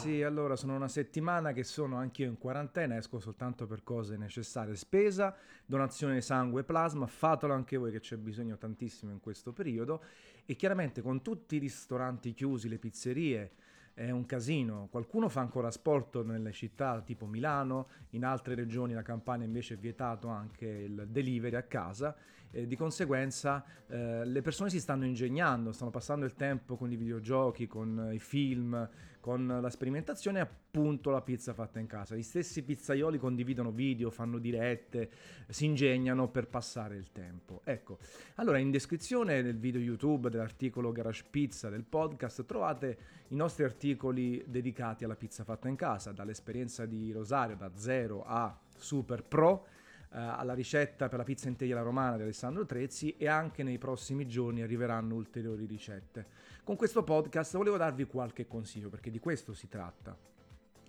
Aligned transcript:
ragazzi, 0.00 0.22
allora 0.22 0.56
sono 0.56 0.74
una 0.74 0.88
settimana 0.88 1.52
che 1.52 1.62
sono 1.62 1.96
anch'io 1.96 2.26
in 2.26 2.38
quarantena, 2.38 2.96
esco 2.96 3.18
soltanto 3.18 3.66
per 3.66 3.82
cose 3.82 4.16
necessarie, 4.16 4.74
spesa, 4.74 5.34
donazione 5.66 6.14
di 6.14 6.20
sangue 6.22 6.62
e 6.62 6.64
plasma, 6.64 7.06
fatelo 7.06 7.52
anche 7.52 7.76
voi 7.76 7.92
che 7.92 8.00
c'è 8.00 8.16
bisogno 8.16 8.56
tantissimo 8.56 9.12
in 9.12 9.20
questo 9.20 9.52
periodo. 9.52 10.02
E 10.46 10.56
chiaramente 10.56 11.02
con 11.02 11.20
tutti 11.22 11.56
i 11.56 11.58
ristoranti 11.58 12.32
chiusi, 12.32 12.68
le 12.68 12.78
pizzerie, 12.78 13.52
è 13.92 14.10
un 14.10 14.24
casino. 14.24 14.88
Qualcuno 14.90 15.28
fa 15.28 15.40
ancora 15.40 15.70
sport 15.70 16.22
nelle 16.24 16.52
città 16.52 17.02
tipo 17.02 17.26
Milano, 17.26 17.88
in 18.10 18.24
altre 18.24 18.54
regioni 18.54 18.94
la 18.94 19.02
Campania 19.02 19.46
invece 19.46 19.74
è 19.74 19.76
vietato 19.76 20.28
anche 20.28 20.66
il 20.66 21.06
delivery 21.08 21.56
a 21.56 21.62
casa. 21.62 22.16
E 22.52 22.66
di 22.66 22.74
conseguenza 22.74 23.64
eh, 23.86 24.24
le 24.24 24.40
persone 24.40 24.70
si 24.70 24.80
stanno 24.80 25.04
ingegnando, 25.04 25.70
stanno 25.70 25.90
passando 25.90 26.24
il 26.24 26.34
tempo 26.34 26.76
con 26.76 26.90
i 26.90 26.96
videogiochi, 26.96 27.68
con 27.68 28.10
i 28.12 28.18
film, 28.18 28.88
con 29.20 29.46
la 29.60 29.70
sperimentazione 29.70 30.40
appunto 30.40 31.10
la 31.10 31.20
pizza 31.20 31.52
fatta 31.52 31.78
in 31.78 31.86
casa. 31.86 32.16
Gli 32.16 32.22
stessi 32.22 32.62
pizzaioli 32.62 33.18
condividono 33.18 33.70
video, 33.70 34.10
fanno 34.10 34.38
dirette, 34.38 35.10
si 35.48 35.66
ingegnano 35.66 36.28
per 36.28 36.48
passare 36.48 36.96
il 36.96 37.12
tempo. 37.12 37.60
Ecco, 37.64 37.98
allora 38.36 38.58
in 38.58 38.70
descrizione 38.70 39.42
del 39.42 39.58
video 39.58 39.80
YouTube, 39.80 40.30
dell'articolo 40.30 40.90
Garage 40.90 41.24
Pizza, 41.30 41.68
del 41.68 41.84
podcast, 41.84 42.44
trovate 42.46 42.98
i 43.28 43.36
nostri 43.36 43.64
articoli 43.64 44.42
dedicati 44.46 45.04
alla 45.04 45.16
pizza 45.16 45.44
fatta 45.44 45.68
in 45.68 45.76
casa, 45.76 46.12
dall'esperienza 46.12 46.86
di 46.86 47.12
Rosario 47.12 47.56
da 47.56 47.70
0 47.74 48.24
a 48.24 48.58
Super 48.76 49.22
Pro 49.22 49.66
alla 50.12 50.54
ricetta 50.54 51.08
per 51.08 51.18
la 51.18 51.24
pizza 51.24 51.48
in 51.48 51.56
teglia 51.56 51.80
romana 51.82 52.16
di 52.16 52.22
Alessandro 52.22 52.66
Trezzi 52.66 53.16
e 53.16 53.28
anche 53.28 53.62
nei 53.62 53.78
prossimi 53.78 54.26
giorni 54.26 54.62
arriveranno 54.62 55.14
ulteriori 55.14 55.66
ricette. 55.66 56.26
Con 56.64 56.76
questo 56.76 57.02
podcast 57.04 57.56
volevo 57.56 57.76
darvi 57.76 58.04
qualche 58.04 58.46
consiglio 58.46 58.88
perché 58.88 59.10
di 59.10 59.20
questo 59.20 59.54
si 59.54 59.68
tratta. 59.68 60.29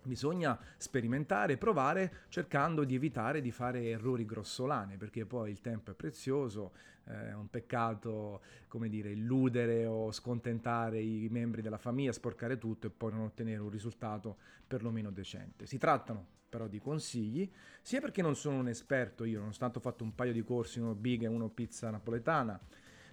Bisogna 0.03 0.59
sperimentare, 0.77 1.57
provare, 1.57 2.23
cercando 2.29 2.83
di 2.83 2.95
evitare 2.95 3.39
di 3.39 3.51
fare 3.51 3.89
errori 3.89 4.25
grossolani, 4.25 4.97
perché 4.97 5.25
poi 5.25 5.51
il 5.51 5.61
tempo 5.61 5.91
è 5.91 5.93
prezioso, 5.93 6.73
eh, 7.05 7.29
è 7.29 7.33
un 7.35 7.49
peccato, 7.49 8.41
come 8.67 8.89
dire, 8.89 9.11
illudere 9.11 9.85
o 9.85 10.11
scontentare 10.11 10.99
i 10.99 11.27
membri 11.29 11.61
della 11.61 11.77
famiglia, 11.77 12.11
sporcare 12.11 12.57
tutto 12.57 12.87
e 12.87 12.89
poi 12.89 13.11
non 13.11 13.21
ottenere 13.21 13.61
un 13.61 13.69
risultato 13.69 14.37
perlomeno 14.65 15.11
decente. 15.11 15.67
Si 15.67 15.77
trattano 15.77 16.39
però 16.49 16.67
di 16.67 16.79
consigli, 16.79 17.49
sia 17.81 18.01
perché 18.01 18.21
non 18.21 18.35
sono 18.35 18.57
un 18.57 18.67
esperto 18.67 19.23
io, 19.23 19.39
nonostante 19.39 19.77
ho 19.77 19.81
fatto 19.81 20.03
un 20.03 20.15
paio 20.15 20.33
di 20.33 20.43
corsi, 20.43 20.79
uno 20.79 20.95
big 20.95 21.23
e 21.23 21.27
uno 21.27 21.47
pizza 21.49 21.89
napoletana, 21.91 22.59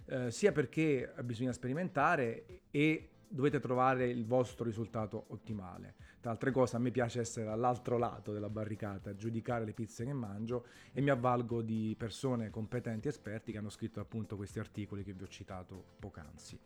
eh, 0.05 0.31
sia 0.31 0.51
perché 0.51 1.13
bisogna 1.23 1.53
sperimentare 1.53 2.63
e 2.71 3.09
dovete 3.29 3.59
trovare 3.59 4.09
il 4.09 4.25
vostro 4.25 4.65
risultato 4.65 5.25
ottimale. 5.27 5.95
Tra 6.21 6.31
altre 6.31 6.51
cose, 6.51 6.75
a 6.75 6.79
me 6.79 6.91
piace 6.91 7.21
essere 7.21 7.47
all'altro 7.47 7.97
lato 7.97 8.33
della 8.33 8.49
barricata, 8.49 9.15
giudicare 9.15 9.63
le 9.63 9.71
pizze 9.71 10.03
che 10.03 10.11
mangio 10.11 10.65
e 10.91 10.99
mi 10.99 11.09
avvalgo 11.09 11.61
di 11.61 11.95
persone 11.97 12.49
competenti 12.49 13.07
e 13.07 13.11
esperti 13.11 13.53
che 13.53 13.57
hanno 13.57 13.69
scritto 13.69 14.01
appunto 14.01 14.35
questi 14.35 14.59
articoli 14.59 15.03
che 15.03 15.13
vi 15.13 15.23
ho 15.23 15.27
citato 15.27 15.81
poc'anzi. 15.97 16.59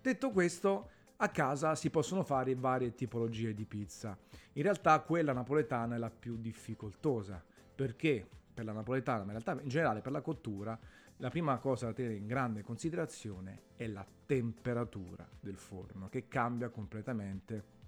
Detto 0.00 0.30
questo, 0.30 0.88
a 1.16 1.28
casa 1.30 1.74
si 1.74 1.90
possono 1.90 2.22
fare 2.22 2.54
varie 2.54 2.94
tipologie 2.94 3.54
di 3.54 3.64
pizza. 3.64 4.16
In 4.52 4.62
realtà 4.62 5.00
quella 5.00 5.32
napoletana 5.32 5.96
è 5.96 5.98
la 5.98 6.10
più 6.10 6.36
difficoltosa, 6.36 7.42
perché 7.74 8.24
per 8.54 8.64
la 8.64 8.72
napoletana, 8.72 9.24
ma 9.24 9.32
in 9.32 9.40
realtà 9.42 9.62
in 9.62 9.68
generale 9.68 10.00
per 10.00 10.12
la 10.12 10.20
cottura, 10.20 10.78
la 11.16 11.30
prima 11.30 11.58
cosa 11.58 11.86
da 11.86 11.92
tenere 11.92 12.14
in 12.14 12.26
grande 12.26 12.62
considerazione 12.62 13.62
è 13.76 13.86
la 13.86 14.06
temperatura 14.26 15.28
del 15.40 15.56
forno, 15.56 16.08
che 16.08 16.28
cambia 16.28 16.68
completamente 16.68 17.80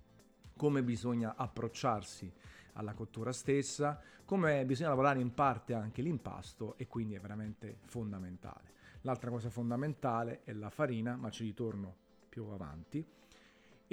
come 0.56 0.83
bisogna 0.83 1.34
approcciarsi 1.36 2.33
alla 2.75 2.94
cottura 2.94 3.32
stessa, 3.32 4.00
come 4.25 4.65
bisogna 4.65 4.88
lavorare 4.88 5.20
in 5.20 5.32
parte 5.34 5.75
anche 5.75 6.03
l'impasto 6.03 6.76
e 6.76 6.87
quindi 6.87 7.15
è 7.15 7.20
veramente 7.20 7.78
fondamentale. 7.84 8.72
L'altra 9.03 9.31
cosa 9.31 9.50
fondamentale 9.50 10.41
è 10.44 10.53
la 10.53 10.70
farina, 10.70 11.16
ma 11.16 11.31
ci 11.31 11.44
ritorno 11.44 11.94
più 12.28 12.44
avanti 12.47 13.06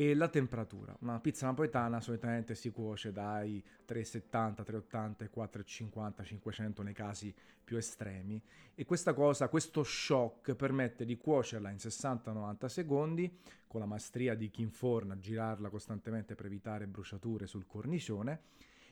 e 0.02 0.16
la 0.16 0.30
temperatura. 0.30 0.98
Una 1.02 1.20
pizza 1.20 1.46
napoletana 1.46 2.02
solitamente 2.02 2.56
si 2.56 2.72
cuoce 2.72 3.12
dai 3.12 3.64
3,70, 3.88 4.64
3,80, 4.66 5.30
4,50, 5.32 6.24
500 6.24 6.82
nei 6.82 6.94
casi 6.96 7.32
più 7.64 7.78
estremi 7.78 8.42
e 8.74 8.84
questa 8.84 9.14
cosa, 9.14 9.48
questo 9.48 9.84
shock 9.84 10.56
permette 10.56 11.06
di 11.06 11.18
cuocerla 11.18 11.70
in 11.70 11.76
60-90 11.76 12.66
secondi 12.66 13.32
con 13.68 13.80
la 13.80 13.86
maestria 13.86 14.34
di 14.34 14.50
chi 14.50 14.64
inforna, 14.64 15.20
girarla 15.20 15.70
costantemente 15.70 16.34
per 16.34 16.48
evitare 16.48 16.88
bruciature 16.88 17.46
sul 17.46 17.68
cornicione 17.68 18.46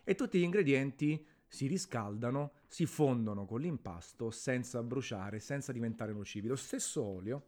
e 0.03 0.13
tutti 0.13 0.37
gli 0.37 0.43
ingredienti 0.43 1.25
si 1.47 1.65
riscaldano, 1.65 2.51
si 2.67 2.85
fondono 2.85 3.47
con 3.47 3.61
l'impasto 3.61 4.29
senza 4.29 4.83
bruciare, 4.83 5.39
senza 5.39 5.71
diventare 5.71 6.13
nocivi. 6.13 6.47
Lo 6.47 6.55
stesso 6.55 7.01
olio 7.01 7.45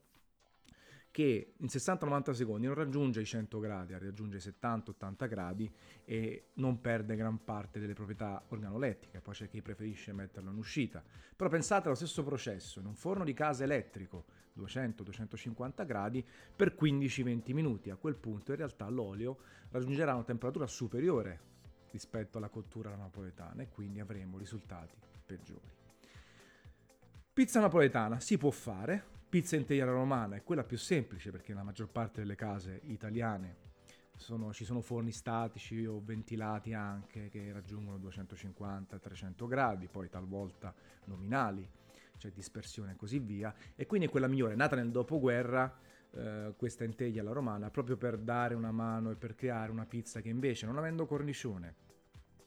che 1.11 1.53
in 1.57 1.67
60-90 1.67 2.31
secondi 2.31 2.65
non 2.67 2.75
raggiunge 2.75 3.19
i 3.21 3.25
100 3.25 3.59
gradi, 3.59 3.93
raggiunge 3.97 4.37
i 4.37 4.39
70-80 4.39 5.27
gradi 5.27 5.71
e 6.05 6.51
non 6.55 6.79
perde 6.79 7.17
gran 7.17 7.43
parte 7.43 7.79
delle 7.79 7.93
proprietà 7.93 8.41
organolettiche, 8.47 9.19
poi 9.19 9.33
c'è 9.33 9.49
chi 9.49 9.61
preferisce 9.61 10.13
metterlo 10.13 10.51
in 10.51 10.57
uscita. 10.57 11.03
Però 11.35 11.49
pensate 11.49 11.87
allo 11.87 11.95
stesso 11.95 12.23
processo, 12.23 12.79
in 12.79 12.85
un 12.85 12.95
forno 12.95 13.25
di 13.25 13.33
casa 13.33 13.65
elettrico, 13.65 14.25
200-250 14.57 15.85
gradi, 15.85 16.25
per 16.55 16.75
15-20 16.79 17.53
minuti. 17.53 17.89
A 17.89 17.97
quel 17.97 18.15
punto 18.15 18.51
in 18.51 18.57
realtà 18.57 18.87
l'olio 18.87 19.37
raggiungerà 19.69 20.13
una 20.13 20.23
temperatura 20.23 20.65
superiore 20.65 21.49
rispetto 21.91 22.37
alla 22.37 22.49
cottura 22.49 22.95
napoletana 22.95 23.63
e 23.63 23.69
quindi 23.69 23.99
avremo 23.99 24.37
risultati 24.37 24.95
peggiori. 25.25 25.79
Pizza 27.33 27.59
napoletana 27.59 28.19
si 28.19 28.37
può 28.37 28.49
fare, 28.49 29.19
Pizza 29.31 29.55
in 29.55 29.63
teglia 29.63 29.85
romana 29.85 30.35
è 30.35 30.43
quella 30.43 30.65
più 30.65 30.77
semplice 30.77 31.31
perché 31.31 31.53
nella 31.53 31.63
maggior 31.63 31.87
parte 31.87 32.19
delle 32.19 32.35
case 32.35 32.81
italiane 32.87 33.55
sono, 34.17 34.51
ci 34.51 34.65
sono 34.65 34.81
forni 34.81 35.13
statici 35.13 35.85
o 35.85 36.01
ventilati 36.03 36.73
anche 36.73 37.29
che 37.29 37.49
raggiungono 37.53 37.97
250-300 37.97 39.47
gradi, 39.47 39.87
poi 39.87 40.09
talvolta 40.09 40.75
nominali, 41.05 41.65
c'è 42.17 42.29
dispersione 42.33 42.91
e 42.91 42.95
così 42.97 43.19
via. 43.19 43.55
E 43.73 43.85
quindi 43.85 44.07
è 44.07 44.09
quella 44.09 44.27
migliore, 44.27 44.55
nata 44.55 44.75
nel 44.75 44.91
dopoguerra, 44.91 45.79
eh, 46.11 46.53
questa 46.57 46.83
in 46.83 46.95
teglia 46.95 47.21
alla 47.21 47.31
romana, 47.31 47.69
proprio 47.69 47.95
per 47.95 48.17
dare 48.17 48.53
una 48.53 48.73
mano 48.73 49.11
e 49.11 49.15
per 49.15 49.35
creare 49.35 49.71
una 49.71 49.85
pizza 49.85 50.19
che 50.19 50.27
invece, 50.27 50.65
non 50.65 50.77
avendo 50.77 51.05
cornicione, 51.05 51.75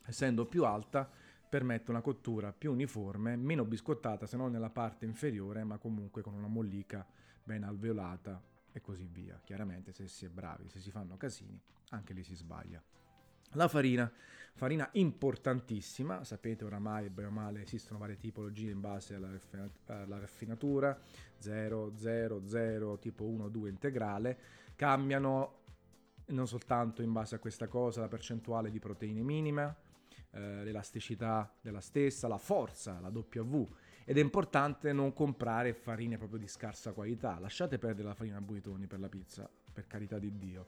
essendo 0.04 0.44
più 0.44 0.66
alta, 0.66 1.10
permette 1.54 1.92
una 1.92 2.00
cottura 2.00 2.52
più 2.52 2.72
uniforme, 2.72 3.36
meno 3.36 3.64
biscottata 3.64 4.26
se 4.26 4.36
non 4.36 4.50
nella 4.50 4.70
parte 4.70 5.04
inferiore, 5.04 5.62
ma 5.62 5.78
comunque 5.78 6.20
con 6.20 6.34
una 6.34 6.48
mollica 6.48 7.06
ben 7.44 7.62
alveolata 7.62 8.42
e 8.72 8.80
così 8.80 9.06
via. 9.06 9.40
Chiaramente 9.44 9.92
se 9.92 10.08
si 10.08 10.24
è 10.24 10.28
bravi, 10.28 10.68
se 10.68 10.80
si 10.80 10.90
fanno 10.90 11.16
casini, 11.16 11.56
anche 11.90 12.12
lì 12.12 12.24
si 12.24 12.34
sbaglia. 12.34 12.82
La 13.52 13.68
farina, 13.68 14.10
farina 14.54 14.88
importantissima, 14.94 16.24
sapete 16.24 16.64
oramai 16.64 17.08
bene 17.08 17.28
o 17.28 17.30
male 17.30 17.62
esistono 17.62 18.00
varie 18.00 18.18
tipologie 18.18 18.72
in 18.72 18.80
base 18.80 19.14
alla, 19.14 20.18
raffinatura, 20.18 21.00
0, 21.38 21.92
0, 21.94 22.42
0, 22.48 22.98
tipo 22.98 23.26
1, 23.26 23.48
2 23.48 23.68
integrale, 23.68 24.38
cambiano 24.74 25.60
non 26.26 26.48
soltanto 26.48 27.00
in 27.00 27.12
base 27.12 27.36
a 27.36 27.38
questa 27.38 27.68
cosa 27.68 28.00
la 28.00 28.08
percentuale 28.08 28.72
di 28.72 28.80
proteine 28.80 29.22
minima, 29.22 29.72
eh, 30.34 30.64
l'elasticità 30.64 31.52
della 31.60 31.80
stessa, 31.80 32.28
la 32.28 32.38
forza, 32.38 32.98
la 33.00 33.08
W. 33.08 33.66
Ed 34.04 34.18
è 34.18 34.20
importante 34.20 34.92
non 34.92 35.12
comprare 35.12 35.72
farine 35.72 36.18
proprio 36.18 36.38
di 36.38 36.48
scarsa 36.48 36.92
qualità. 36.92 37.38
Lasciate 37.38 37.78
perdere 37.78 38.08
la 38.08 38.14
farina 38.14 38.36
a 38.36 38.40
buitoni 38.40 38.86
per 38.86 39.00
la 39.00 39.08
pizza, 39.08 39.48
per 39.74 39.86
carità 39.86 40.18
di 40.18 40.38
Dio. 40.38 40.66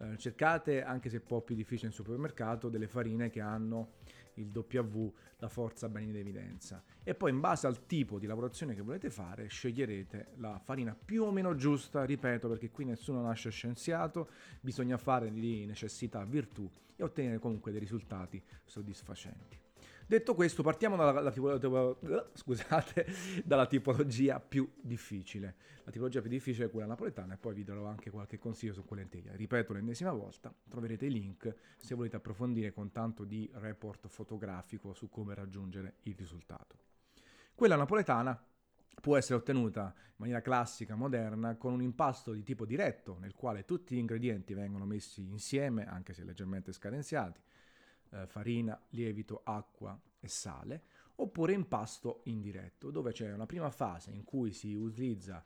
Eh, 0.00 0.18
cercate, 0.18 0.82
anche 0.82 1.08
se 1.08 1.20
po' 1.20 1.40
più 1.40 1.54
difficile 1.54 1.88
in 1.88 1.94
supermercato, 1.94 2.68
delle 2.68 2.86
farine 2.86 3.30
che 3.30 3.40
hanno 3.40 3.94
il 4.34 4.50
W, 4.52 5.12
la 5.38 5.48
forza 5.48 5.88
ben 5.88 6.04
in 6.04 6.16
evidenza. 6.16 6.82
E 7.02 7.14
poi 7.14 7.30
in 7.30 7.40
base 7.40 7.66
al 7.66 7.86
tipo 7.86 8.18
di 8.18 8.26
lavorazione 8.26 8.74
che 8.74 8.82
volete 8.82 9.10
fare, 9.10 9.48
sceglierete 9.48 10.34
la 10.36 10.58
farina 10.58 10.94
più 10.94 11.24
o 11.24 11.32
meno 11.32 11.54
giusta, 11.54 12.04
ripeto, 12.04 12.48
perché 12.48 12.70
qui 12.70 12.84
nessuno 12.84 13.22
nasce 13.22 13.50
scienziato, 13.50 14.28
bisogna 14.60 14.98
fare 14.98 15.32
di 15.32 15.66
necessità 15.66 16.24
virtù 16.24 16.68
e 16.94 17.02
ottenere 17.02 17.38
comunque 17.38 17.70
dei 17.70 17.80
risultati 17.80 18.42
soddisfacenti. 18.64 19.67
Detto 20.08 20.34
questo, 20.34 20.62
partiamo 20.62 20.96
dalla, 20.96 21.12
dalla, 21.12 22.30
scusate, 22.32 23.06
dalla, 23.44 23.66
tipologia 23.66 24.40
più 24.40 24.66
difficile. 24.80 25.54
La 25.84 25.90
tipologia 25.90 26.22
più 26.22 26.30
difficile 26.30 26.64
è 26.64 26.70
quella 26.70 26.86
napoletana 26.86 27.34
e 27.34 27.36
poi 27.36 27.52
vi 27.52 27.62
darò 27.62 27.84
anche 27.84 28.08
qualche 28.08 28.38
consiglio 28.38 28.72
su 28.72 28.86
quella 28.86 29.02
in 29.02 29.36
Ripeto 29.36 29.74
l'ennesima 29.74 30.10
volta, 30.10 30.50
troverete 30.66 31.04
i 31.04 31.10
link 31.10 31.54
se 31.76 31.94
volete 31.94 32.16
approfondire 32.16 32.72
con 32.72 32.90
tanto 32.90 33.24
di 33.24 33.50
report 33.56 34.08
fotografico 34.08 34.94
su 34.94 35.10
come 35.10 35.34
raggiungere 35.34 35.96
il 36.04 36.14
risultato. 36.16 36.78
Quella 37.54 37.76
napoletana 37.76 38.42
può 39.02 39.18
essere 39.18 39.34
ottenuta 39.34 39.92
in 39.94 40.14
maniera 40.16 40.40
classica, 40.40 40.94
moderna, 40.94 41.56
con 41.56 41.74
un 41.74 41.82
impasto 41.82 42.32
di 42.32 42.42
tipo 42.42 42.64
diretto, 42.64 43.18
nel 43.20 43.34
quale 43.34 43.66
tutti 43.66 43.94
gli 43.94 43.98
ingredienti 43.98 44.54
vengono 44.54 44.86
messi 44.86 45.28
insieme, 45.28 45.86
anche 45.86 46.14
se 46.14 46.24
leggermente 46.24 46.72
scadenziati, 46.72 47.42
eh, 48.10 48.26
farina, 48.26 48.80
lievito, 48.90 49.40
acqua 49.44 50.00
e 50.20 50.28
sale, 50.28 50.82
oppure 51.16 51.52
impasto 51.52 52.20
indiretto, 52.24 52.90
dove 52.90 53.12
c'è 53.12 53.32
una 53.32 53.46
prima 53.46 53.70
fase 53.70 54.10
in 54.10 54.24
cui 54.24 54.52
si 54.52 54.74
utilizza, 54.74 55.44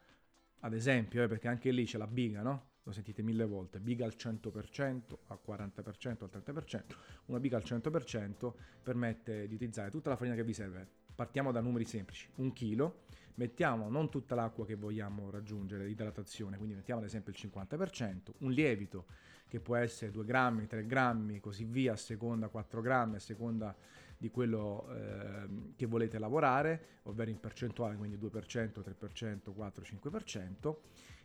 ad 0.60 0.74
esempio, 0.74 1.22
eh, 1.22 1.28
perché 1.28 1.48
anche 1.48 1.70
lì 1.70 1.84
c'è 1.84 1.98
la 1.98 2.06
biga, 2.06 2.42
no? 2.42 2.70
Lo 2.84 2.92
sentite 2.92 3.22
mille 3.22 3.44
volte, 3.44 3.78
biga 3.78 4.04
al 4.04 4.14
100%, 4.16 5.18
al 5.28 5.38
40%, 5.46 6.24
al 6.24 6.30
30%. 6.30 6.96
Una 7.26 7.38
biga 7.38 7.56
al 7.56 7.62
100% 7.64 8.52
permette 8.82 9.46
di 9.46 9.54
utilizzare 9.54 9.90
tutta 9.90 10.10
la 10.10 10.16
farina 10.16 10.34
che 10.34 10.42
vi 10.42 10.52
serve. 10.52 11.00
Partiamo 11.14 11.52
da 11.52 11.60
numeri 11.60 11.84
semplici, 11.84 12.28
un 12.36 12.52
chilo, 12.52 13.04
mettiamo 13.34 13.88
non 13.88 14.10
tutta 14.10 14.34
l'acqua 14.34 14.64
che 14.64 14.74
vogliamo 14.74 15.30
raggiungere, 15.30 15.84
l'idratazione, 15.84 16.56
quindi 16.56 16.74
mettiamo 16.74 17.00
ad 17.00 17.06
esempio 17.06 17.32
il 17.32 17.38
50%, 17.38 18.32
un 18.38 18.50
lievito 18.50 19.06
che 19.48 19.60
può 19.60 19.76
essere 19.76 20.10
2 20.10 20.24
grammi, 20.24 20.66
3 20.66 20.86
grammi, 20.86 21.40
così 21.40 21.64
via, 21.64 21.92
a 21.92 21.96
seconda 21.96 22.48
4 22.48 22.80
grammi, 22.80 23.16
a 23.16 23.20
seconda 23.20 23.76
di 24.16 24.30
quello 24.30 24.88
eh, 24.94 25.74
che 25.76 25.86
volete 25.86 26.18
lavorare, 26.18 27.00
ovvero 27.02 27.28
in 27.28 27.40
percentuale, 27.40 27.96
quindi 27.96 28.16
2%, 28.16 28.80
3%, 28.80 29.52
4, 29.52 29.84
5%, 29.84 30.76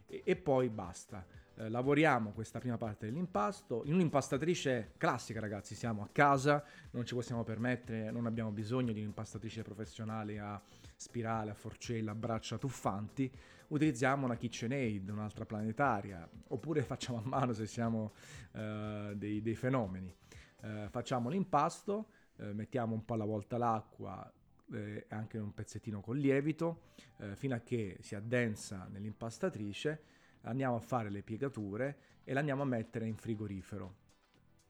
e, 0.07 0.21
e 0.25 0.35
poi 0.35 0.69
basta. 0.69 1.25
Eh, 1.55 1.69
lavoriamo 1.69 2.31
questa 2.31 2.59
prima 2.59 2.77
parte 2.77 3.07
dell'impasto 3.07 3.83
in 3.85 3.93
un'impastatrice 3.93 4.93
classica, 4.97 5.39
ragazzi. 5.39 5.75
Siamo 5.75 6.03
a 6.03 6.09
casa, 6.11 6.63
non 6.91 7.05
ci 7.05 7.13
possiamo 7.13 7.43
permettere, 7.43 8.11
non 8.11 8.25
abbiamo 8.25 8.51
bisogno 8.51 8.93
di 8.93 8.99
un'impastatrice 8.99 9.63
professionale 9.63 10.39
a 10.39 10.61
spirale, 10.95 11.51
a 11.51 11.55
forcella, 11.55 12.11
a 12.11 12.15
braccia 12.15 12.57
tuffanti. 12.57 13.31
Utilizziamo 13.67 14.25
una 14.25 14.37
KitchenAid, 14.37 15.09
un'altra 15.09 15.45
planetaria, 15.45 16.27
oppure 16.47 16.81
facciamo 16.83 17.19
a 17.19 17.27
mano 17.27 17.53
se 17.53 17.65
siamo 17.65 18.13
eh, 18.53 19.13
dei, 19.15 19.41
dei, 19.41 19.55
fenomeni. 19.55 20.13
Eh, 20.61 20.87
facciamo 20.89 21.29
l'impasto 21.29 22.07
eh, 22.37 22.53
mettiamo 22.53 22.93
un 22.93 23.03
po' 23.03 23.15
alla 23.15 23.25
volta 23.25 23.57
l'acqua 23.57 24.31
eh, 24.73 25.05
anche 25.09 25.37
un 25.37 25.53
pezzettino 25.53 26.01
con 26.01 26.17
lievito 26.17 26.81
eh, 27.17 27.35
fino 27.35 27.55
a 27.55 27.59
che 27.59 27.97
si 28.01 28.15
addensa 28.15 28.87
nell'impastatrice 28.91 30.01
andiamo 30.41 30.75
a 30.75 30.79
fare 30.79 31.09
le 31.09 31.21
piegature 31.21 31.97
e 32.23 32.33
l'andiamo 32.33 32.63
a 32.63 32.65
mettere 32.65 33.07
in 33.07 33.15
frigorifero 33.15 33.95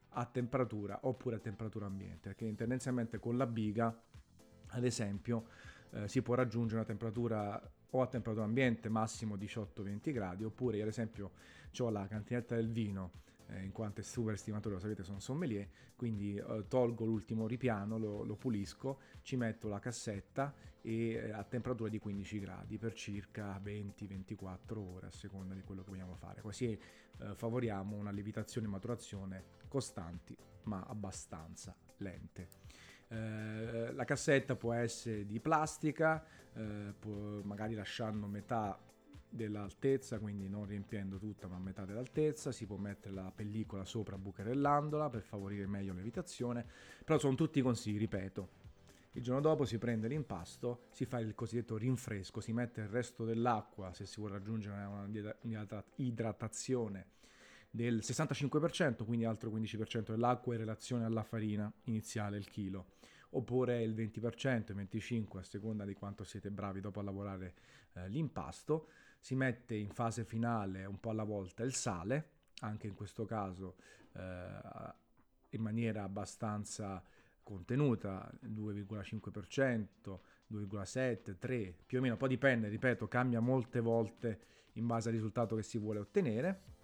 a 0.09 0.25
temperatura 0.25 0.99
oppure 1.03 1.37
a 1.37 1.39
temperatura 1.39 1.85
ambiente 1.85 2.29
perché 2.29 2.53
tendenzialmente 2.55 3.19
con 3.19 3.37
la 3.37 3.45
biga 3.45 4.03
ad 4.67 4.83
esempio 4.83 5.45
eh, 5.91 6.07
si 6.07 6.21
può 6.21 6.35
raggiungere 6.35 6.77
una 6.77 6.85
temperatura 6.85 7.71
o 7.91 8.01
a 8.01 8.07
temperatura 8.07 8.45
ambiente 8.45 8.89
massimo 8.89 9.35
18-20 9.35 10.11
gradi 10.11 10.43
oppure 10.43 10.81
ad 10.81 10.87
esempio 10.87 11.31
ho 11.79 11.89
la 11.89 12.07
cantinetta 12.07 12.55
del 12.55 12.69
vino 12.69 13.11
eh, 13.49 13.63
in 13.63 13.71
quanto 13.71 14.01
è 14.01 14.03
super 14.03 14.37
stimatore, 14.37 14.75
lo 14.75 14.81
sapete, 14.81 15.03
sono 15.03 15.19
sommelier, 15.19 15.67
quindi 15.95 16.35
eh, 16.35 16.65
tolgo 16.67 17.05
l'ultimo 17.05 17.47
ripiano, 17.47 17.97
lo, 17.97 18.23
lo, 18.23 18.35
pulisco, 18.35 18.99
ci 19.21 19.35
metto 19.35 19.67
la 19.67 19.79
cassetta 19.79 20.53
e 20.81 21.11
eh, 21.11 21.31
a 21.31 21.43
temperatura 21.43 21.89
di 21.89 21.99
15 21.99 22.39
gradi 22.39 22.77
per 22.77 22.93
circa 22.93 23.59
20-24 23.59 24.77
ore 24.77 25.07
a 25.07 25.11
seconda 25.11 25.53
di 25.53 25.61
quello 25.61 25.83
che 25.83 25.89
vogliamo 25.89 26.15
fare. 26.15 26.41
Così 26.41 26.71
eh, 26.71 27.35
favoriamo 27.35 27.95
una 27.95 28.11
lievitazione 28.11 28.67
e 28.67 28.69
maturazione 28.69 29.43
costanti 29.67 30.35
ma 30.63 30.83
abbastanza 30.87 31.75
lente. 31.97 32.47
Eh, 33.09 33.93
la 33.93 34.03
cassetta 34.03 34.55
può 34.55 34.73
essere 34.73 35.25
di 35.25 35.39
plastica, 35.39 36.25
eh, 36.53 36.93
può, 36.97 37.41
magari 37.43 37.73
lasciando 37.73 38.27
metà 38.27 38.77
dell'altezza, 39.37 40.19
quindi 40.19 40.49
non 40.49 40.65
riempiendo 40.65 41.17
tutta 41.17 41.47
ma 41.47 41.55
a 41.55 41.59
metà 41.59 41.85
dell'altezza, 41.85 42.51
si 42.51 42.65
può 42.65 42.75
mettere 42.75 43.15
la 43.15 43.31
pellicola 43.33 43.85
sopra 43.85 44.17
bucherellandola 44.17 45.09
per 45.09 45.21
favorire 45.21 45.65
meglio 45.65 45.93
l'evitazione, 45.93 46.65
però 47.05 47.17
sono 47.17 47.35
tutti 47.35 47.61
consigli, 47.61 47.97
ripeto. 47.97 48.65
Il 49.13 49.23
giorno 49.23 49.41
dopo 49.41 49.65
si 49.65 49.77
prende 49.79 50.07
l'impasto, 50.07 50.87
si 50.91 51.05
fa 51.05 51.19
il 51.19 51.33
cosiddetto 51.33 51.77
rinfresco, 51.77 52.39
si 52.39 52.53
mette 52.53 52.81
il 52.81 52.87
resto 52.87 53.25
dell'acqua 53.25 53.93
se 53.93 54.05
si 54.05 54.19
vuole 54.19 54.35
raggiungere 54.35 54.75
una 55.41 55.83
idratazione 55.95 57.15
del 57.71 57.97
65%, 57.97 59.05
quindi 59.05 59.25
altro 59.25 59.49
15% 59.49 60.11
dell'acqua 60.11 60.53
in 60.53 60.59
relazione 60.59 61.05
alla 61.05 61.23
farina 61.23 61.71
iniziale, 61.85 62.37
il 62.37 62.47
chilo, 62.49 62.93
oppure 63.31 63.81
il 63.81 63.93
20%, 63.93 64.71
il 64.71 64.87
25% 64.91 65.37
a 65.37 65.43
seconda 65.43 65.83
di 65.83 65.93
quanto 65.93 66.23
siete 66.23 66.51
bravi 66.51 66.79
dopo 66.79 66.99
a 66.99 67.03
lavorare 67.03 67.53
eh, 67.93 68.07
l'impasto 68.09 68.89
si 69.19 69.35
mette 69.35 69.75
in 69.75 69.89
fase 69.89 70.23
finale 70.23 70.85
un 70.85 70.99
po' 70.99 71.09
alla 71.09 71.23
volta 71.23 71.63
il 71.63 71.73
sale, 71.73 72.29
anche 72.59 72.87
in 72.87 72.95
questo 72.95 73.25
caso 73.25 73.75
eh, 74.13 74.95
in 75.49 75.61
maniera 75.61 76.03
abbastanza 76.03 77.03
contenuta, 77.43 78.29
2,5%, 78.45 80.19
2,7, 80.51 81.37
3, 81.37 81.75
più 81.85 81.99
o 81.99 82.01
meno, 82.01 82.17
poi 82.17 82.29
dipende, 82.29 82.67
ripeto, 82.67 83.07
cambia 83.07 83.39
molte 83.39 83.79
volte 83.79 84.39
in 84.73 84.85
base 84.85 85.09
al 85.09 85.15
risultato 85.15 85.55
che 85.55 85.63
si 85.63 85.77
vuole 85.77 85.99
ottenere. 85.99 86.75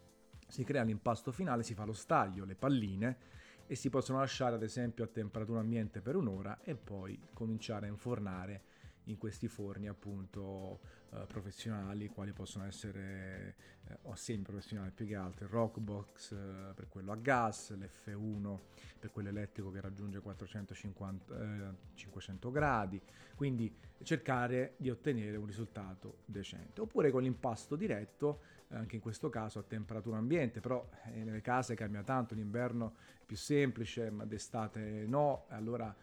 Si 0.48 0.64
crea 0.64 0.84
l'impasto 0.84 1.32
finale, 1.32 1.64
si 1.64 1.74
fa 1.74 1.84
lo 1.84 1.94
staglio, 1.94 2.46
le 2.46 2.56
palline 2.56 3.18
e 3.66 3.76
si 3.76 3.90
possono 3.90 4.20
lasciare 4.20 4.56
ad 4.56 4.64
esempio 4.64 5.04
a 5.04 5.08
temperatura 5.08 5.60
ambiente 5.60 6.02
per 6.02 6.16
un'ora 6.16 6.62
e 6.62 6.76
poi 6.76 7.20
cominciare 7.34 7.88
a 7.88 7.90
infornare 7.90 8.62
in 9.06 9.18
questi 9.18 9.48
forni 9.48 9.88
appunto 9.88 10.80
eh, 11.12 11.26
professionali 11.28 12.08
quali 12.08 12.32
possono 12.32 12.66
essere 12.66 13.56
eh, 13.88 13.98
o 14.04 14.16
semi 14.16 14.44
professionali 14.44 14.92
più 14.92 15.06
che 15.06 15.16
altro 15.16 15.46
il 15.46 15.52
Rockbox 15.52 16.32
eh, 16.32 16.74
per 16.74 16.88
quello 16.90 17.12
a 17.12 17.16
gas 17.16 17.72
l'F1 17.76 18.58
per 19.00 19.12
quello 19.12 19.30
elettrico 19.30 19.70
che 19.72 19.82
raggiunge 19.82 20.22
450 20.22 21.36
eh, 21.36 21.74
500 21.96 22.52
gradi. 22.52 23.02
Quindi 23.36 23.76
cercare 24.02 24.76
di 24.78 24.90
ottenere 24.90 25.36
un 25.38 25.46
risultato 25.46 26.20
decente. 26.26 26.82
Oppure 26.82 27.12
con 27.12 27.22
l'impasto 27.22 27.76
diretto 27.76 28.42
eh, 28.70 28.76
anche 28.76 28.96
in 28.96 29.02
questo 29.02 29.30
caso 29.30 29.60
a 29.60 29.64
temperatura 29.64 30.18
ambiente 30.18 30.62
però 30.62 30.88
eh, 31.12 31.24
nelle 31.24 31.42
case 31.42 31.76
cambia 31.76 32.04
tanto 32.04 32.34
l'inverno 32.34 32.96
è 33.20 33.26
più 33.26 33.36
semplice 33.36 34.10
ma 34.10 34.26
d'estate 34.26 35.06
no 35.08 35.46
allora 35.50 35.96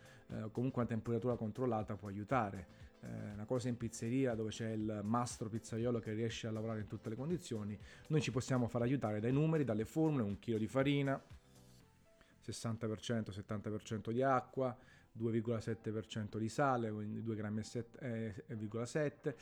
comunque 0.53 0.83
una 0.83 0.89
temperatura 0.89 1.35
controllata 1.35 1.97
può 1.97 2.07
aiutare 2.07 2.81
eh, 3.03 3.33
una 3.33 3.45
cosa 3.45 3.69
in 3.69 3.77
pizzeria 3.77 4.35
dove 4.35 4.51
c'è 4.51 4.71
il 4.71 5.01
mastro 5.03 5.49
pizzaiolo 5.49 5.99
che 6.01 6.13
riesce 6.13 6.47
a 6.47 6.51
lavorare 6.51 6.81
in 6.81 6.87
tutte 6.87 7.09
le 7.09 7.17
condizioni, 7.17 7.79
noi 8.09 8.21
ci 8.21 8.31
possiamo 8.31 8.67
far 8.67 8.83
aiutare 8.83 9.21
dai 9.21 9.33
numeri, 9.33 9.65
dalle 9.65 9.85
formule, 9.85 10.23
un 10.23 10.39
chilo 10.39 10.59
di 10.59 10.67
farina, 10.67 11.23
60%, 12.45 13.31
70% 13.31 14.11
di 14.11 14.23
acqua, 14.23 14.77
2,7% 15.19 16.39
di 16.39 16.49
sale, 16.49 16.91
quindi 16.91 17.23
2,7 17.23 17.85
eh, 17.99 19.35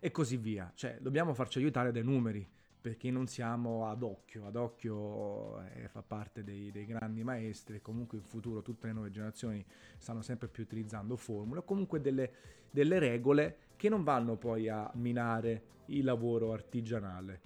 e 0.00 0.10
così 0.10 0.36
via. 0.36 0.70
Cioè, 0.74 0.98
dobbiamo 1.00 1.34
farci 1.34 1.58
aiutare 1.58 1.92
dai 1.92 2.04
numeri 2.04 2.46
perché 2.84 3.10
non 3.10 3.26
siamo 3.26 3.86
ad 3.86 4.02
occhio, 4.02 4.46
ad 4.46 4.56
occhio 4.56 5.58
eh, 5.70 5.88
fa 5.88 6.02
parte 6.02 6.44
dei, 6.44 6.70
dei, 6.70 6.84
grandi 6.84 7.24
maestri 7.24 7.80
comunque 7.80 8.18
in 8.18 8.24
futuro 8.24 8.60
tutte 8.60 8.88
le 8.88 8.92
nuove 8.92 9.10
generazioni 9.10 9.64
stanno 9.96 10.20
sempre 10.20 10.48
più 10.48 10.64
utilizzando 10.64 11.16
formule 11.16 11.64
comunque 11.64 12.02
delle, 12.02 12.30
delle 12.70 12.98
regole 12.98 13.56
che 13.76 13.88
non 13.88 14.04
vanno 14.04 14.36
poi 14.36 14.68
a 14.68 14.90
minare 14.96 15.62
il 15.86 16.04
lavoro 16.04 16.52
artigianale, 16.52 17.40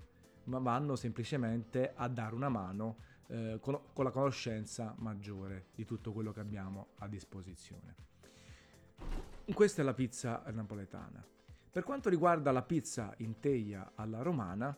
ma 0.47 0.59
vanno 0.59 0.97
semplicemente 0.97 1.93
a 1.95 2.09
dare 2.09 2.35
una 2.35 2.49
mano 2.49 2.97
eh, 3.29 3.59
con, 3.61 3.79
con 3.93 4.05
la 4.05 4.11
conoscenza 4.11 4.93
maggiore 4.99 5.67
di 5.73 5.85
tutto 5.85 6.13
quello 6.13 6.33
che 6.33 6.41
abbiamo 6.41 6.89
a 6.97 7.07
disposizione. 7.07 7.95
Questa 9.55 9.83
è 9.83 9.85
la 9.85 9.95
pizza 9.95 10.43
napoletana. 10.51 11.25
Per 11.71 11.85
quanto 11.85 12.09
riguarda 12.09 12.51
la 12.51 12.63
pizza 12.63 13.15
in 13.19 13.39
teglia 13.39 13.93
alla 13.95 14.23
romana, 14.23 14.77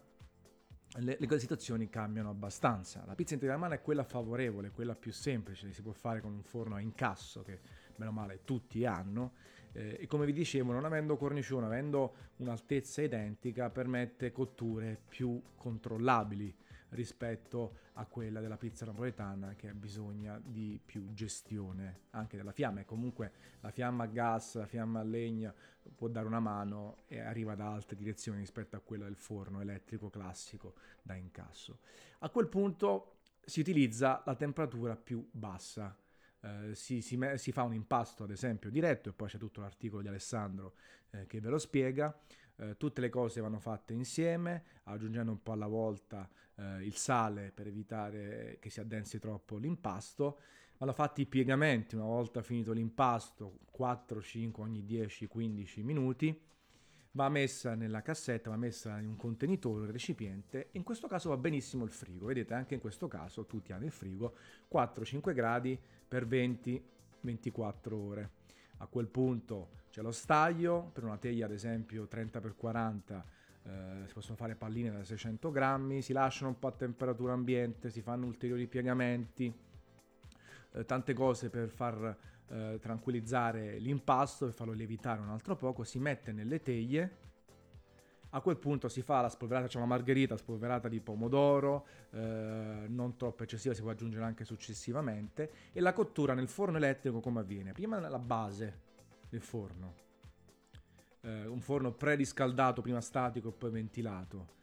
le, 0.98 1.16
le 1.18 1.38
situazioni 1.38 1.88
cambiano 1.88 2.30
abbastanza. 2.30 3.04
La 3.06 3.14
pizza 3.14 3.34
integrale 3.34 3.76
è 3.76 3.80
quella 3.80 4.04
favorevole, 4.04 4.70
quella 4.70 4.94
più 4.94 5.12
semplice, 5.12 5.72
si 5.72 5.82
può 5.82 5.92
fare 5.92 6.20
con 6.20 6.32
un 6.32 6.42
forno 6.42 6.74
a 6.74 6.80
incasso 6.80 7.42
che 7.42 7.60
meno 7.96 8.12
male 8.12 8.40
tutti 8.44 8.84
hanno 8.84 9.32
eh, 9.72 9.98
e 10.00 10.06
come 10.06 10.26
vi 10.26 10.32
dicevo 10.32 10.72
non 10.72 10.84
avendo 10.84 11.16
cornicione, 11.16 11.66
avendo 11.66 12.14
un'altezza 12.36 13.02
identica 13.02 13.70
permette 13.70 14.32
cotture 14.32 14.98
più 15.08 15.40
controllabili 15.56 16.54
rispetto 16.90 17.76
a 17.94 18.06
quella 18.06 18.40
della 18.40 18.56
pizza 18.56 18.84
napoletana 18.84 19.54
che 19.54 19.68
ha 19.68 19.74
bisogno 19.74 20.40
di 20.44 20.80
più 20.84 21.12
gestione 21.12 22.02
anche 22.10 22.36
della 22.36 22.52
fiamma 22.52 22.80
e 22.80 22.84
comunque 22.84 23.32
la 23.60 23.70
fiamma 23.70 24.04
a 24.04 24.06
gas, 24.06 24.56
la 24.56 24.66
fiamma 24.66 25.00
a 25.00 25.04
legna 25.04 25.54
può 25.94 26.08
dare 26.08 26.26
una 26.26 26.40
mano 26.40 27.04
e 27.06 27.20
arriva 27.20 27.54
da 27.54 27.72
altre 27.72 27.96
direzioni 27.96 28.38
rispetto 28.38 28.76
a 28.76 28.80
quella 28.80 29.04
del 29.04 29.16
forno 29.16 29.60
elettrico 29.60 30.10
classico 30.10 30.74
da 31.02 31.14
incasso. 31.14 31.80
A 32.20 32.30
quel 32.30 32.48
punto 32.48 33.18
si 33.44 33.60
utilizza 33.60 34.22
la 34.24 34.34
temperatura 34.34 34.96
più 34.96 35.26
bassa. 35.30 35.96
Eh, 36.42 36.74
si, 36.74 37.02
si, 37.02 37.18
si, 37.34 37.52
fa 37.52 37.64
un 37.64 37.74
impasto 37.74 38.24
ad 38.24 38.30
esempio 38.30 38.70
diretto 38.70 39.10
e 39.10 39.12
poi 39.12 39.28
c'è 39.28 39.36
tutto 39.36 39.60
l'articolo 39.60 40.00
di 40.00 40.08
Alessandro 40.08 40.74
eh, 41.10 41.26
che 41.26 41.38
ve 41.38 41.50
lo 41.50 41.58
spiega 41.58 42.18
eh, 42.60 42.76
tutte 42.76 43.00
le 43.00 43.08
cose 43.08 43.40
vanno 43.40 43.58
fatte 43.58 43.94
insieme, 43.94 44.64
aggiungendo 44.84 45.32
un 45.32 45.42
po' 45.42 45.52
alla 45.52 45.66
volta 45.66 46.28
eh, 46.56 46.84
il 46.84 46.94
sale 46.94 47.52
per 47.52 47.66
evitare 47.66 48.58
che 48.60 48.68
si 48.70 48.80
addensi 48.80 49.18
troppo 49.18 49.56
l'impasto. 49.56 50.38
Vanno 50.76 50.92
fatti 50.92 51.22
i 51.22 51.26
piegamenti 51.26 51.94
una 51.94 52.04
volta 52.04 52.42
finito 52.42 52.72
l'impasto, 52.72 53.60
4, 53.70 54.20
5 54.20 54.62
ogni 54.62 54.84
10, 54.84 55.26
15 55.26 55.82
minuti. 55.82 56.48
Va 57.12 57.28
messa 57.28 57.74
nella 57.74 58.02
cassetta, 58.02 58.50
va 58.50 58.56
messa 58.56 58.98
in 58.98 59.08
un 59.08 59.16
contenitore, 59.16 59.86
un 59.86 59.90
recipiente. 59.90 60.68
In 60.72 60.84
questo 60.84 61.08
caso 61.08 61.30
va 61.30 61.36
benissimo 61.36 61.84
il 61.84 61.90
frigo. 61.90 62.26
Vedete, 62.26 62.54
anche 62.54 62.74
in 62.74 62.80
questo 62.80 63.08
caso 63.08 63.46
tutti 63.46 63.72
hanno 63.72 63.86
il 63.86 63.90
frigo 63.90 64.36
4-5 64.72 65.34
gradi 65.34 65.78
per 66.06 66.26
20-24 66.26 67.92
ore. 67.92 68.39
A 68.82 68.86
quel 68.86 69.08
punto 69.08 69.78
c'è 69.90 70.02
lo 70.02 70.12
staglio, 70.12 70.90
per 70.92 71.04
una 71.04 71.18
teglia 71.18 71.46
ad 71.46 71.52
esempio 71.52 72.08
30x40 72.10 73.22
eh, 73.62 74.06
si 74.06 74.14
possono 74.14 74.36
fare 74.36 74.54
palline 74.54 74.90
da 74.90 75.04
600 75.04 75.50
grammi, 75.50 76.00
si 76.00 76.12
lasciano 76.12 76.48
un 76.50 76.58
po' 76.58 76.68
a 76.68 76.72
temperatura 76.72 77.34
ambiente, 77.34 77.90
si 77.90 78.00
fanno 78.00 78.26
ulteriori 78.26 78.66
piegamenti, 78.66 79.52
eh, 80.72 80.84
tante 80.84 81.12
cose 81.12 81.50
per 81.50 81.68
far 81.68 82.16
eh, 82.48 82.78
tranquillizzare 82.80 83.78
l'impasto 83.78 84.46
e 84.46 84.52
farlo 84.52 84.72
lievitare 84.72 85.20
un 85.20 85.28
altro 85.28 85.56
poco, 85.56 85.84
si 85.84 85.98
mette 85.98 86.32
nelle 86.32 86.62
teglie. 86.62 87.28
A 88.30 88.40
quel 88.40 88.56
punto 88.58 88.88
si 88.88 89.02
fa 89.02 89.20
la 89.20 89.28
spolverata, 89.28 89.66
c'è 89.66 89.76
una 89.78 89.86
margherita 89.86 90.36
spolverata 90.36 90.88
di 90.88 91.00
pomodoro, 91.00 91.86
eh, 92.10 92.84
non 92.86 93.16
troppo 93.16 93.42
eccessiva, 93.42 93.74
si 93.74 93.82
può 93.82 93.90
aggiungere 93.90 94.24
anche 94.24 94.44
successivamente, 94.44 95.50
e 95.72 95.80
la 95.80 95.92
cottura 95.92 96.32
nel 96.32 96.48
forno 96.48 96.76
elettrico 96.76 97.18
come 97.20 97.40
avviene? 97.40 97.72
Prima 97.72 97.98
la 97.98 98.18
base 98.18 98.88
del 99.28 99.40
forno, 99.40 99.94
eh, 101.22 101.46
un 101.46 101.60
forno 101.60 101.92
preriscaldato, 101.92 102.82
prima 102.82 103.00
statico 103.00 103.48
e 103.48 103.52
poi 103.52 103.70
ventilato. 103.70 104.58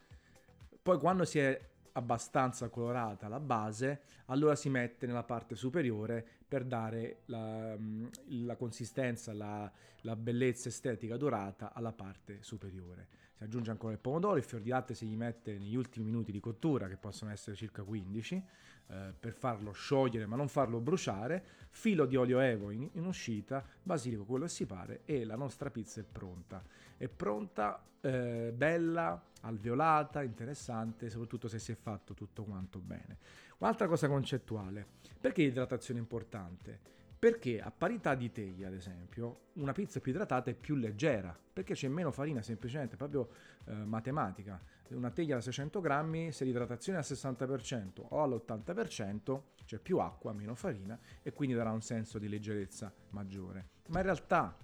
Poi 0.81 0.97
quando 0.97 1.25
si 1.25 1.39
è 1.39 1.59
abbastanza 1.91 2.69
colorata 2.69 3.27
la 3.27 3.39
base, 3.41 4.01
allora 4.27 4.55
si 4.55 4.69
mette 4.69 5.05
nella 5.05 5.23
parte 5.23 5.55
superiore 5.55 6.36
per 6.47 6.63
dare 6.63 7.21
la, 7.25 7.75
mm, 7.77 8.05
la 8.45 8.55
consistenza, 8.55 9.33
la, 9.33 9.69
la, 10.01 10.15
bellezza 10.15 10.69
estetica 10.69 11.17
dorata 11.17 11.73
alla 11.73 11.91
parte 11.91 12.37
superiore. 12.41 13.07
Si 13.33 13.43
aggiunge 13.43 13.69
ancora 13.69 13.93
il 13.93 13.99
pomodoro, 13.99 14.37
il 14.37 14.43
fior 14.43 14.61
di 14.61 14.69
latte 14.69 14.93
si 14.93 15.05
mette 15.15 15.57
negli 15.57 15.75
ultimi 15.75 16.05
minuti 16.05 16.31
di 16.31 16.39
cottura, 16.39 16.87
che 16.87 16.97
possono 16.97 17.31
essere 17.31 17.55
circa 17.55 17.83
15, 17.83 18.43
eh, 18.89 19.13
per 19.19 19.33
farlo 19.33 19.73
sciogliere 19.73 20.25
ma 20.25 20.37
non 20.37 20.47
farlo 20.47 20.79
bruciare, 20.79 21.43
filo 21.69 22.05
di 22.05 22.15
olio 22.15 22.39
evo 22.39 22.71
in, 22.71 22.89
in, 22.93 23.05
uscita, 23.05 23.63
basilico 23.83 24.23
quello 24.23 24.45
che 24.45 24.51
si 24.51 24.65
pare 24.65 25.01
e 25.03 25.25
la 25.25 25.35
nostra 25.35 25.69
pizza 25.69 25.99
è 25.99 26.03
pronta. 26.03 26.63
È 26.95 27.07
pronta, 27.09 27.83
eh, 27.99 28.53
bella, 28.55 29.21
alveolata, 29.41 30.23
interessante, 30.23 31.09
soprattutto 31.09 31.47
se 31.47 31.59
si 31.59 31.73
è 31.73 31.75
fatto 31.75 32.13
tutto 32.13 32.43
quanto 32.43 32.79
bene. 32.79 33.17
Un'altra 33.59 33.87
cosa 33.87 34.07
concettuale, 34.07 34.85
perché 35.19 35.41
l'idratazione 35.41 35.99
è 35.99 36.03
importante? 36.03 36.79
Perché 37.17 37.59
a 37.59 37.71
parità 37.75 38.13
di 38.13 38.31
teglia, 38.31 38.67
ad 38.67 38.75
esempio, 38.75 39.45
una 39.53 39.71
pizza 39.71 39.99
più 39.99 40.11
idratata 40.11 40.51
è 40.51 40.53
più 40.53 40.75
leggera, 40.75 41.35
perché 41.53 41.73
c'è 41.73 41.87
meno 41.87 42.11
farina, 42.11 42.43
semplicemente, 42.43 42.95
proprio 42.95 43.29
eh, 43.65 43.73
matematica. 43.73 44.61
Una 44.89 45.09
teglia 45.09 45.35
da 45.35 45.41
600 45.41 45.81
grammi, 45.81 46.31
se 46.31 46.45
l'idratazione 46.45 46.99
è 46.99 47.01
al 47.01 47.07
60% 47.07 48.05
o 48.09 48.21
all'80%, 48.21 49.41
c'è 49.65 49.79
più 49.79 49.97
acqua, 49.97 50.33
meno 50.33 50.53
farina, 50.53 50.99
e 51.23 51.33
quindi 51.33 51.55
darà 51.55 51.71
un 51.71 51.81
senso 51.81 52.19
di 52.19 52.29
leggerezza 52.29 52.93
maggiore. 53.09 53.69
Ma 53.87 53.97
in 53.97 54.05
realtà 54.05 54.55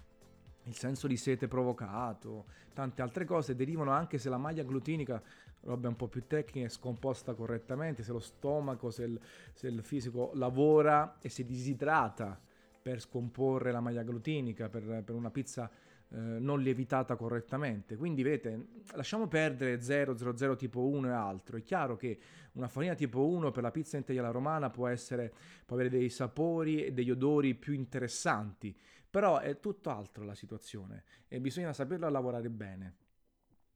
il 0.65 0.75
senso 0.75 1.07
di 1.07 1.17
sete 1.17 1.47
provocato, 1.47 2.45
tante 2.73 3.01
altre 3.01 3.25
cose 3.25 3.55
derivano 3.55 3.91
anche 3.91 4.17
se 4.17 4.29
la 4.29 4.37
maglia 4.37 4.63
glutinica, 4.63 5.21
roba 5.63 5.87
un 5.87 5.95
po' 5.95 6.07
più 6.07 6.25
tecnica, 6.27 6.67
è 6.67 6.69
scomposta 6.69 7.33
correttamente, 7.33 8.03
se 8.03 8.11
lo 8.11 8.19
stomaco, 8.19 8.89
se 8.89 9.03
il, 9.03 9.19
se 9.53 9.67
il 9.67 9.83
fisico 9.83 10.31
lavora 10.35 11.17
e 11.19 11.29
si 11.29 11.45
disidrata 11.45 12.39
per 12.81 12.99
scomporre 12.99 13.71
la 13.71 13.79
maglia 13.79 14.03
glutinica, 14.03 14.69
per, 14.69 15.03
per 15.03 15.15
una 15.15 15.31
pizza 15.31 15.69
eh, 16.09 16.17
non 16.17 16.61
lievitata 16.61 17.15
correttamente. 17.15 17.95
Quindi 17.95 18.21
vedete, 18.21 18.67
lasciamo 18.93 19.27
perdere 19.27 19.81
0, 19.81 20.15
00 20.15 20.55
tipo 20.55 20.85
1 20.87 21.07
e 21.07 21.11
altro. 21.11 21.57
È 21.57 21.63
chiaro 21.63 21.95
che 21.95 22.19
una 22.53 22.67
farina 22.67 22.93
tipo 22.93 23.25
1 23.25 23.51
per 23.51 23.63
la 23.63 23.71
pizza 23.71 23.97
in 23.97 24.03
teglia 24.03 24.29
romana 24.29 24.69
può, 24.69 24.87
essere, 24.87 25.33
può 25.65 25.75
avere 25.75 25.89
dei 25.89 26.09
sapori 26.09 26.83
e 26.85 26.91
degli 26.91 27.09
odori 27.09 27.55
più 27.55 27.73
interessanti, 27.73 28.77
però 29.09 29.39
è 29.39 29.59
tutto 29.59 29.89
altro 29.89 30.23
la 30.23 30.35
situazione 30.35 31.03
e 31.27 31.39
bisogna 31.39 31.73
saperla 31.73 32.09
lavorare 32.09 32.49
bene. 32.49 32.95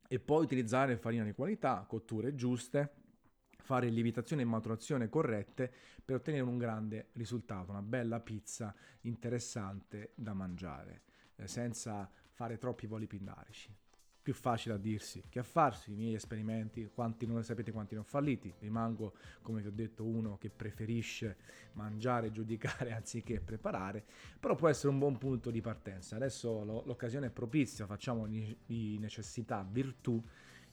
E 0.08 0.20
poi 0.20 0.44
utilizzare 0.44 0.98
farina 0.98 1.24
di 1.24 1.34
qualità, 1.34 1.86
cotture 1.88 2.36
giuste, 2.36 2.92
fare 3.58 3.90
lievitazione 3.90 4.44
e 4.44 4.46
maturazione 4.46 5.10
corrette 5.10 5.72
per 6.04 6.16
ottenere 6.16 6.44
un 6.44 6.58
grande 6.58 7.10
risultato, 7.14 7.72
una 7.72 7.82
bella 7.82 8.20
pizza 8.20 8.74
interessante 9.02 10.12
da 10.16 10.34
mangiare, 10.34 11.02
eh, 11.36 11.48
senza 11.48 12.10
fare 12.32 12.58
troppi 12.58 12.88
voli 12.88 13.08
pindarici 13.08 13.76
più 14.28 14.34
facile 14.34 14.76
a 14.76 14.78
dirsi 14.78 15.24
che 15.30 15.40
a 15.40 15.44
farsi. 15.44 15.94
I 15.94 15.96
miei 15.96 16.14
esperimenti, 16.16 16.92
quanti 16.94 17.26
non 17.26 17.42
sapete 17.46 17.72
quanti 17.72 17.94
ne 17.94 18.02
ho 18.02 18.04
falliti. 18.04 18.54
Rimango, 18.60 19.14
come 19.42 19.62
vi 19.62 19.68
ho 19.68 19.72
detto, 19.72 20.04
uno 20.04 20.38
che 20.38 20.50
preferisce 20.50 21.38
mangiare, 21.76 22.30
giudicare 22.30 22.92
anziché 22.92 23.40
preparare, 23.40 24.04
però 24.38 24.56
può 24.56 24.68
essere 24.68 24.90
un 24.90 25.00
buon 25.00 25.18
punto 25.18 25.50
di 25.50 25.62
partenza. 25.62 26.18
Adesso 26.18 26.66
lo, 26.66 26.84
l'occasione 26.86 27.28
è 27.28 27.30
propizia, 27.30 27.86
facciamo 27.86 28.28
di 28.28 28.98
necessità 29.00 29.66
virtù 29.66 30.22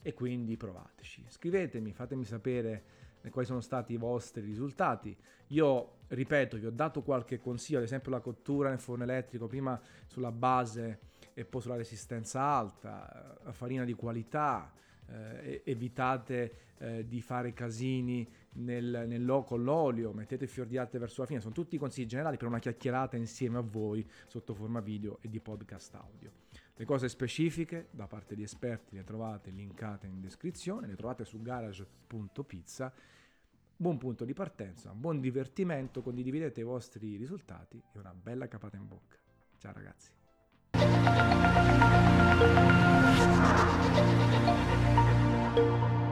e 0.01 0.13
quindi 0.13 0.57
provateci. 0.57 1.23
Scrivetemi, 1.29 1.93
fatemi 1.93 2.25
sapere 2.25 2.83
quali 3.29 3.47
sono 3.47 3.61
stati 3.61 3.93
i 3.93 3.97
vostri 3.97 4.41
risultati. 4.41 5.15
Io, 5.47 5.99
ripeto, 6.07 6.57
vi 6.57 6.65
ho 6.65 6.71
dato 6.71 7.03
qualche 7.03 7.39
consiglio, 7.39 7.77
ad 7.77 7.85
esempio 7.85 8.11
la 8.11 8.19
cottura 8.19 8.67
nel 8.67 8.79
forno 8.79 9.05
elettrico, 9.05 9.47
prima 9.47 9.79
sulla 10.07 10.31
base 10.31 10.99
e 11.37 11.43
poi 11.43 11.61
sulla 11.61 11.75
resistenza 11.75 12.41
alta, 12.41 13.37
la 13.43 13.51
farina 13.51 13.83
di 13.83 13.93
qualità, 13.93 14.71
eh, 15.07 15.61
evitate 15.65 16.73
eh, 16.77 17.05
di 17.05 17.21
fare 17.21 17.53
casini 17.53 18.27
nel, 18.53 19.03
nel, 19.05 19.43
con 19.45 19.61
l'olio, 19.61 20.13
mettete 20.13 20.47
fior 20.47 20.65
di 20.65 20.75
latte 20.75 20.97
verso 20.97 21.21
la 21.21 21.27
fine, 21.27 21.41
sono 21.41 21.53
tutti 21.53 21.77
consigli 21.77 22.07
generali 22.07 22.37
per 22.37 22.47
una 22.47 22.59
chiacchierata 22.59 23.17
insieme 23.17 23.57
a 23.57 23.61
voi 23.61 24.07
sotto 24.27 24.53
forma 24.53 24.79
video 24.79 25.19
e 25.21 25.29
di 25.29 25.41
podcast 25.41 25.95
audio. 25.95 26.31
Le 26.73 26.85
cose 26.85 27.09
specifiche 27.09 27.87
da 27.91 28.07
parte 28.07 28.33
di 28.33 28.43
esperti 28.43 28.95
le 28.95 29.03
trovate 29.03 29.51
linkate 29.51 30.07
in 30.07 30.21
descrizione, 30.21 30.87
le 30.87 30.95
trovate 30.95 31.25
su 31.25 31.41
garage.pizza. 31.41 32.93
Buon 33.77 33.97
punto 33.97 34.23
di 34.23 34.33
partenza, 34.33 34.93
buon 34.93 35.19
divertimento, 35.19 36.01
condividete 36.01 36.61
i 36.61 36.63
vostri 36.63 37.17
risultati 37.17 37.81
e 37.91 37.99
una 37.99 38.13
bella 38.13 38.47
capata 38.47 38.77
in 38.77 38.87
bocca. 38.87 39.17
Ciao 39.57 39.73
ragazzi. 39.73 40.24
Thank 42.37 42.59
you. 45.57 46.04